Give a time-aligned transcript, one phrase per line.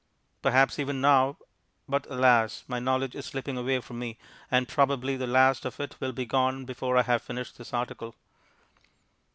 [0.41, 1.37] Perhaps, even now...
[1.87, 2.63] but alas!
[2.67, 4.17] my knowledge is slipping away from me,
[4.49, 8.15] and probably the last of it will be gone before I have finished this article.